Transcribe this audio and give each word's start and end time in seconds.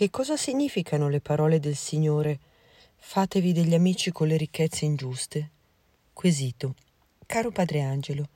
Che 0.00 0.08
cosa 0.08 0.38
significano 0.38 1.10
le 1.10 1.20
parole 1.20 1.60
del 1.60 1.76
Signore? 1.76 2.38
Fatevi 2.96 3.52
degli 3.52 3.74
amici 3.74 4.10
con 4.10 4.28
le 4.28 4.38
ricchezze 4.38 4.86
ingiuste? 4.86 5.50
Quesito. 6.14 6.74
Caro 7.26 7.50
Padre 7.50 7.82
Angelo, 7.82 8.30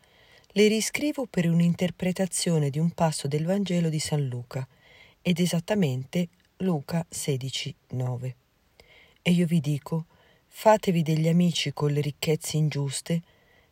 le 0.48 0.68
riscrivo 0.68 1.24
per 1.24 1.48
un'interpretazione 1.48 2.68
di 2.68 2.78
un 2.78 2.90
passo 2.90 3.28
del 3.28 3.46
Vangelo 3.46 3.88
di 3.88 3.98
San 3.98 4.28
Luca, 4.28 4.68
ed 5.22 5.40
esattamente 5.40 6.28
Luca 6.58 7.02
16, 7.08 7.74
9. 7.92 8.36
E 9.22 9.30
io 9.30 9.46
vi 9.46 9.60
dico, 9.60 10.04
fatevi 10.46 11.00
degli 11.00 11.28
amici 11.28 11.72
con 11.72 11.92
le 11.92 12.02
ricchezze 12.02 12.58
ingiuste, 12.58 13.22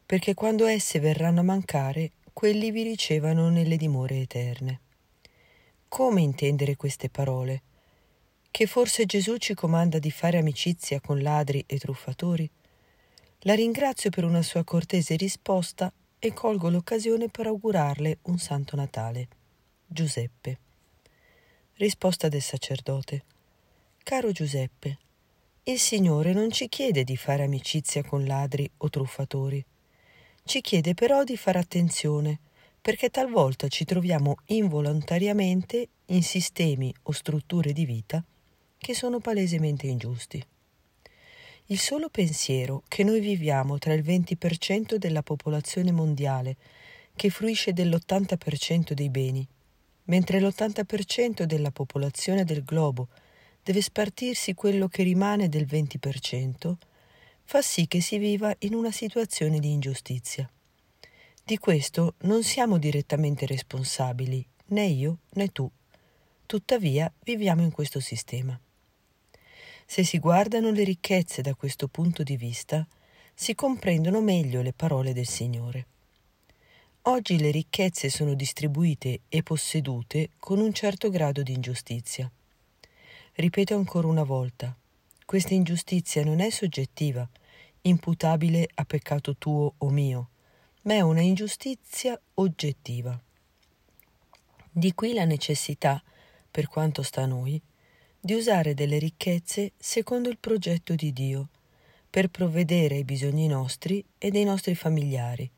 perché 0.07 0.33
quando 0.33 0.65
esse 0.65 0.99
verranno 0.99 1.41
a 1.41 1.43
mancare, 1.43 2.13
quelli 2.33 2.71
vi 2.71 2.85
ricevano 2.85 3.51
nelle 3.51 3.77
dimore 3.77 4.21
eterne. 4.21 4.81
Come 5.89 6.23
intendere 6.23 6.77
queste 6.77 7.11
parole? 7.11 7.65
Che 8.53 8.67
forse 8.67 9.07
Gesù 9.07 9.39
ci 9.39 9.55
comanda 9.55 9.99
di 9.99 10.11
fare 10.11 10.37
amicizia 10.37 11.01
con 11.01 11.23
ladri 11.23 11.65
e 11.67 11.79
truffatori? 11.79 12.49
La 13.45 13.55
ringrazio 13.55 14.11
per 14.11 14.25
una 14.25 14.43
sua 14.43 14.63
cortese 14.63 15.17
risposta 15.17 15.91
e 16.19 16.35
colgo 16.35 16.69
l'occasione 16.69 17.31
per 17.31 17.47
augurarle 17.47 18.19
un 18.25 18.37
santo 18.37 18.77
Natale. 18.77 19.27
Giuseppe. 19.87 20.59
Risposta 21.77 22.29
del 22.29 22.43
sacerdote. 22.43 23.25
Caro 24.03 24.33
Giuseppe, 24.33 24.99
il 25.63 25.79
Signore 25.79 26.35
non 26.35 26.51
ci 26.51 26.69
chiede 26.69 27.05
di 27.05 27.17
fare 27.17 27.45
amicizia 27.45 28.05
con 28.05 28.27
ladri 28.27 28.71
o 28.77 28.91
truffatori. 28.91 29.65
Ci 30.45 30.61
chiede 30.61 30.93
però 30.93 31.25
di 31.25 31.39
fare 31.39 31.59
attenzione, 31.59 32.39
perché 32.83 33.09
talvolta 33.09 33.69
ci 33.69 33.87
troviamo 33.87 34.35
involontariamente 34.49 35.89
in 36.09 36.23
sistemi 36.23 36.95
o 37.05 37.13
strutture 37.13 37.73
di 37.73 37.87
vita 37.87 38.23
che 38.83 38.95
sono 38.95 39.21
palesemente 39.21 39.87
ingiusti. 39.87 40.45
Il 41.67 41.79
solo 41.79 42.09
pensiero 42.09 42.83
che 42.89 43.05
noi 43.05 43.21
viviamo 43.21 43.79
tra 43.79 43.93
il 43.93 44.03
20% 44.03 44.97
della 44.97 45.23
popolazione 45.23 45.93
mondiale 45.93 46.57
che 47.15 47.31
fruisce 47.31 47.73
dell'80% 47.73 48.91
dei 48.91 49.09
beni, 49.09 49.47
mentre 50.07 50.41
l'80% 50.41 51.45
della 51.45 51.71
popolazione 51.71 52.45
del 52.45 52.65
globo 52.65 53.07
deve 53.63 53.81
spartirsi 53.81 54.53
quello 54.55 54.89
che 54.89 55.05
rimane 55.05 55.49
del 55.49 55.65
20%, 55.65 56.75
fa 57.45 57.63
sì 57.63 57.87
che 57.87 58.01
si 58.01 58.19
viva 58.19 58.53
in 58.59 58.75
una 58.75 58.91
situazione 58.91 59.61
di 59.61 59.71
ingiustizia. 59.71 60.51
Di 61.45 61.57
questo 61.57 62.15
non 62.23 62.43
siamo 62.43 62.79
direttamente 62.79 63.47
responsabili, 63.47 64.45
né 64.67 64.87
io 64.87 65.19
né 65.35 65.53
tu. 65.53 65.71
Tuttavia 66.47 67.11
viviamo 67.23 67.63
in 67.63 67.71
questo 67.71 68.01
sistema. 68.01 68.59
Se 69.87 70.05
si 70.05 70.19
guardano 70.19 70.71
le 70.71 70.85
ricchezze 70.85 71.43
da 71.43 71.55
questo 71.55 71.89
punto 71.89 72.23
di 72.23 72.37
vista, 72.37 72.87
si 73.35 73.55
comprendono 73.55 74.21
meglio 74.21 74.63
le 74.63 74.73
parole 74.73 75.13
del 75.13 75.27
Signore. 75.27 75.87
Oggi 77.03 77.39
le 77.39 77.51
ricchezze 77.51 78.09
sono 78.09 78.35
distribuite 78.35 79.23
e 79.29 79.43
possedute 79.43 80.31
con 80.39 80.61
un 80.61 80.73
certo 80.73 81.11
grado 81.11 81.43
di 81.43 81.53
ingiustizia. 81.53 82.31
Ripeto 83.35 83.75
ancora 83.75 84.07
una 84.07 84.23
volta, 84.23 84.77
questa 85.25 85.55
ingiustizia 85.55 86.23
non 86.23 86.41
è 86.41 86.51
soggettiva, 86.51 87.29
imputabile 87.83 88.69
a 88.75 88.85
peccato 88.85 89.35
tuo 89.37 89.75
o 89.79 89.89
mio, 89.89 90.29
ma 90.83 90.95
è 90.95 91.01
una 91.01 91.23
ingiustizia 91.23 92.21
oggettiva. 92.35 93.21
Di 94.71 94.95
qui 94.95 95.13
la 95.15 95.25
necessità, 95.25 96.03
per 96.51 96.69
quanto 96.69 97.03
sta 97.03 97.23
a 97.23 97.27
noi, 97.27 97.61
di 98.25 98.35
usare 98.35 98.73
delle 98.73 98.99
ricchezze 98.99 99.73
secondo 99.77 100.29
il 100.29 100.39
progetto 100.39 100.95
di 100.95 101.13
Dio, 101.13 101.49
per 102.09 102.29
provvedere 102.29 102.95
ai 102.95 103.05
bisogni 103.05 103.49
nostri 103.49 104.05
e 104.17 104.31
dei 104.31 104.45
nostri 104.45 104.77
familiari, 104.77 105.51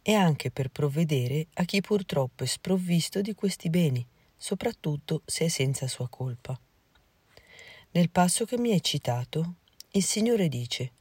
e 0.00 0.14
anche 0.14 0.52
per 0.52 0.68
provvedere 0.68 1.48
a 1.54 1.64
chi 1.64 1.80
purtroppo 1.80 2.44
è 2.44 2.46
sprovvisto 2.46 3.20
di 3.20 3.34
questi 3.34 3.68
beni, 3.68 4.06
soprattutto 4.36 5.22
se 5.24 5.46
è 5.46 5.48
senza 5.48 5.88
sua 5.88 6.08
colpa. 6.08 6.56
Nel 7.90 8.10
passo 8.10 8.44
che 8.44 8.58
mi 8.58 8.70
hai 8.70 8.82
citato, 8.82 9.54
il 9.90 10.04
Signore 10.04 10.48
dice, 10.48 10.92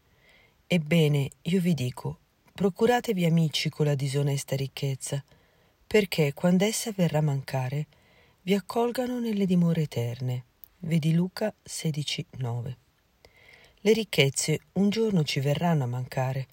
Ebbene, 0.65 1.29
io 1.43 1.61
vi 1.61 1.75
dico, 1.75 2.17
procuratevi 2.51 3.23
amici 3.23 3.69
con 3.69 3.85
la 3.85 3.93
disonesta 3.93 4.55
ricchezza, 4.55 5.23
perché 5.85 6.33
quando 6.33 6.63
essa 6.63 6.91
verrà 6.91 7.19
a 7.19 7.21
mancare, 7.21 7.85
vi 8.41 8.55
accolgano 8.55 9.19
nelle 9.19 9.45
dimore 9.45 9.83
eterne 9.83 10.45
Vedi 10.85 11.13
Luca 11.13 11.53
16:9. 11.63 12.75
Le 13.79 13.93
ricchezze 13.93 14.59
un 14.73 14.89
giorno 14.89 15.23
ci 15.23 15.39
verranno 15.39 15.85
a 15.85 15.87
mancare, 15.87 16.47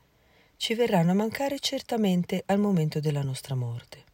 ci 0.57 0.75
verranno 0.75 1.11
a 1.11 1.15
mancare 1.15 1.59
certamente 1.59 2.45
al 2.47 2.61
momento 2.61 3.01
della 3.01 3.25
nostra 3.25 3.57
morte. 3.57 4.05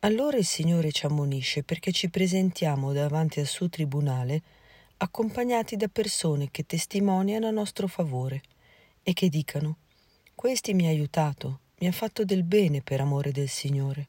Allora 0.00 0.36
il 0.36 0.44
Signore 0.44 0.92
ci 0.92 1.06
ammonisce 1.06 1.64
perché 1.64 1.90
ci 1.90 2.08
presentiamo 2.08 2.92
davanti 2.92 3.40
al 3.40 3.46
suo 3.46 3.68
tribunale 3.68 4.42
accompagnati 4.98 5.74
da 5.76 5.88
persone 5.88 6.52
che 6.52 6.64
testimoniano 6.64 7.48
a 7.48 7.50
nostro 7.50 7.88
favore 7.88 8.42
e 9.02 9.12
che 9.12 9.28
dicano 9.28 9.78
Questi 10.36 10.72
mi 10.72 10.86
ha 10.86 10.90
aiutato, 10.90 11.62
mi 11.80 11.88
ha 11.88 11.92
fatto 11.92 12.24
del 12.24 12.44
bene 12.44 12.80
per 12.80 13.00
amore 13.00 13.32
del 13.32 13.48
Signore. 13.48 14.06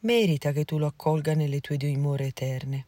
Merita 0.00 0.50
che 0.50 0.64
tu 0.64 0.76
lo 0.76 0.86
accolga 0.86 1.34
nelle 1.34 1.60
tue 1.60 1.76
dimore 1.76 2.26
eterne 2.26 2.86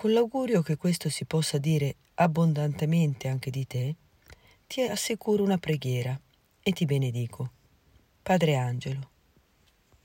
con 0.00 0.14
l'augurio 0.14 0.62
che 0.62 0.78
questo 0.78 1.10
si 1.10 1.26
possa 1.26 1.58
dire 1.58 1.96
abbondantemente 2.14 3.28
anche 3.28 3.50
di 3.50 3.66
te, 3.66 3.96
ti 4.66 4.80
assicuro 4.80 5.42
una 5.42 5.58
preghiera 5.58 6.18
e 6.62 6.72
ti 6.72 6.86
benedico. 6.86 7.50
Padre 8.22 8.56
Angelo. 8.56 9.09